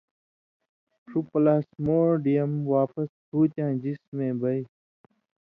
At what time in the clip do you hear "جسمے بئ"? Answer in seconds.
3.83-4.59